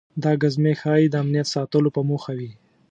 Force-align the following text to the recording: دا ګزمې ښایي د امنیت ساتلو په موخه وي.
دا 0.23 0.31
ګزمې 0.41 0.73
ښایي 0.81 1.05
د 1.09 1.15
امنیت 1.23 1.47
ساتلو 1.55 1.89
په 1.95 2.01
موخه 2.09 2.31
وي. 2.39 2.51